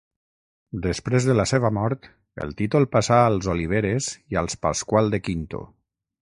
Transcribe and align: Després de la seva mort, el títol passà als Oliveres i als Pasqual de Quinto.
Després 0.85 1.27
de 1.27 1.35
la 1.35 1.45
seva 1.51 1.69
mort, 1.77 2.07
el 2.45 2.55
títol 2.61 2.87
passà 2.95 3.19
als 3.27 3.51
Oliveres 3.55 4.09
i 4.35 4.41
als 4.43 4.59
Pasqual 4.65 5.13
de 5.17 5.21
Quinto. 5.29 5.63